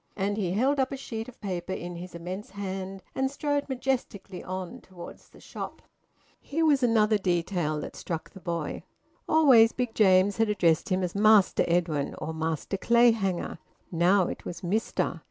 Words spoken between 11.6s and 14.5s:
Edwin' or `Master Clayhanger.' Now it